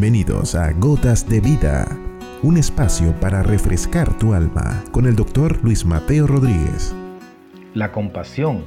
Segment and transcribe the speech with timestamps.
[0.00, 1.86] Bienvenidos a Gotas de Vida,
[2.42, 6.94] un espacio para refrescar tu alma con el doctor Luis Mateo Rodríguez.
[7.74, 8.62] La compasión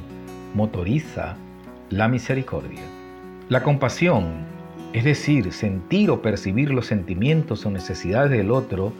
[0.53, 1.35] motoriza
[1.89, 2.83] la misericordia.
[3.49, 4.45] La compasión,
[4.93, 8.93] es decir, sentir o percibir los sentimientos o necesidades del otro,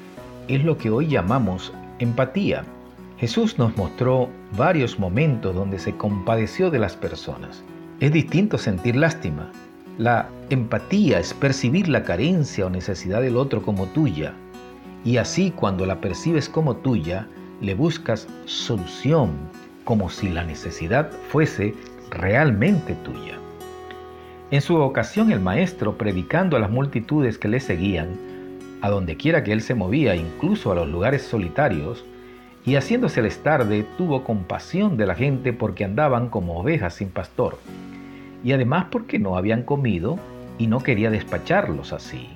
[0.47, 2.63] es lo que hoy llamamos empatía.
[3.19, 4.27] Jesús nos mostró
[4.57, 7.63] varios momentos donde se compadeció de las personas.
[7.99, 9.51] Es distinto sentir lástima,
[9.97, 14.33] la empatía es percibir la carencia o necesidad del otro como tuya,
[15.05, 17.27] y así cuando la percibes como tuya,
[17.61, 19.31] le buscas solución,
[19.83, 21.75] como si la necesidad fuese
[22.09, 23.37] realmente tuya.
[24.49, 28.17] En su ocasión el maestro, predicando a las multitudes que le seguían,
[28.81, 32.03] a donde quiera que él se movía, incluso a los lugares solitarios,
[32.65, 37.57] y haciéndoseles tarde, tuvo compasión de la gente porque andaban como ovejas sin pastor
[38.43, 40.19] y además porque no habían comido
[40.57, 42.29] y no quería despacharlos así.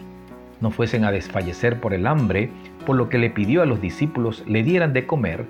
[0.61, 2.49] No fuesen a desfallecer por el hambre,
[2.85, 5.45] por lo que le pidió a los discípulos le dieran de comer,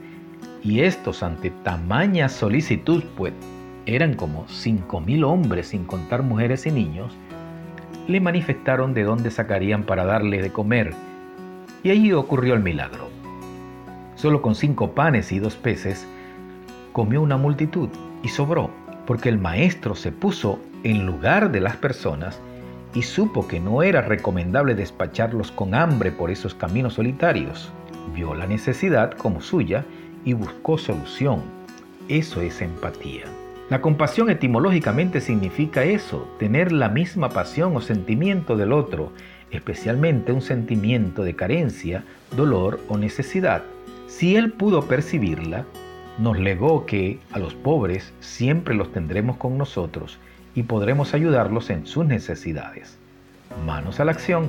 [0.64, 3.34] y estos ante tamaña solicitud, pues
[3.86, 7.16] eran como cinco mil hombres sin contar mujeres y niños,
[8.08, 10.94] le manifestaron de dónde sacarían para darle de comer,
[11.84, 13.08] y allí ocurrió el milagro.
[14.16, 16.06] Solo con cinco panes y dos peces
[16.92, 17.89] comió una multitud
[18.23, 18.72] y sobró
[19.08, 22.40] porque el maestro se puso en lugar de las personas
[22.94, 27.72] y supo que no era recomendable despacharlos con hambre por esos caminos solitarios.
[28.14, 29.86] Vio la necesidad como suya
[30.26, 31.42] y buscó solución.
[32.10, 33.24] Eso es empatía.
[33.70, 39.12] La compasión etimológicamente significa eso, tener la misma pasión o sentimiento del otro,
[39.52, 42.04] especialmente un sentimiento de carencia,
[42.36, 43.64] dolor o necesidad.
[44.08, 45.66] Si él pudo percibirla,
[46.18, 50.20] nos legó que a los pobres siempre los tendremos con nosotros
[50.56, 52.98] y podremos ayudarlos en sus necesidades.
[53.66, 54.48] Manos a la acción.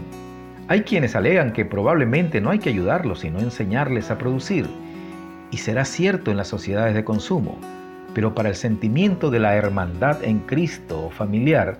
[0.68, 4.66] Hay quienes alegan que probablemente no hay que ayudarlos sino enseñarles a producir.
[5.50, 7.58] Y será cierto en las sociedades de consumo,
[8.14, 11.78] pero para el sentimiento de la hermandad en Cristo o familiar,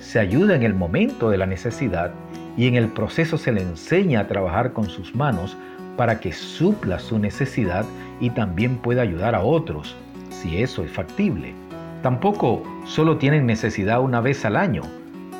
[0.00, 2.12] se ayuda en el momento de la necesidad
[2.56, 5.56] y en el proceso se le enseña a trabajar con sus manos
[5.98, 7.84] para que supla su necesidad
[8.20, 9.96] y también pueda ayudar a otros,
[10.30, 11.54] si eso es factible.
[12.02, 14.82] Tampoco solo tienen necesidad una vez al año,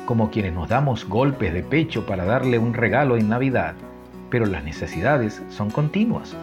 [0.05, 3.73] como quienes nos damos golpes de pecho para darle un regalo en Navidad,
[4.29, 6.35] pero las necesidades son continuas.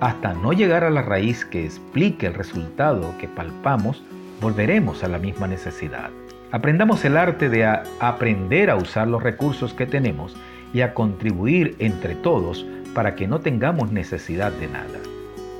[0.00, 4.02] Hasta no llegar a la raíz que explique el resultado que palpamos,
[4.40, 6.08] volveremos a la misma necesidad.
[6.52, 7.66] Aprendamos el arte de
[8.00, 10.34] aprender a usar los recursos que tenemos
[10.72, 14.98] y a contribuir entre todos para que no tengamos necesidad de nada.